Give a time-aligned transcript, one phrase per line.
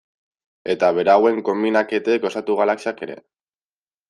[0.73, 3.19] Eta berauen konbinaketek osatu galaxiak ere.